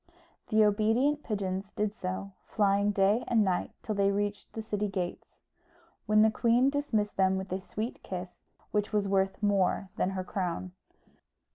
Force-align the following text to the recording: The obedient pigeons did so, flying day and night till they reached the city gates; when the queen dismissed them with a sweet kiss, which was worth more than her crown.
The 0.47 0.65
obedient 0.65 1.21
pigeons 1.21 1.71
did 1.73 1.93
so, 1.93 2.31
flying 2.47 2.89
day 2.89 3.23
and 3.27 3.43
night 3.43 3.69
till 3.83 3.93
they 3.93 4.09
reached 4.09 4.51
the 4.53 4.63
city 4.63 4.87
gates; 4.87 5.35
when 6.07 6.23
the 6.23 6.31
queen 6.31 6.71
dismissed 6.71 7.17
them 7.17 7.37
with 7.37 7.51
a 7.51 7.61
sweet 7.61 8.01
kiss, 8.01 8.47
which 8.71 8.91
was 8.91 9.07
worth 9.07 9.43
more 9.43 9.89
than 9.97 10.09
her 10.17 10.23
crown. 10.23 10.71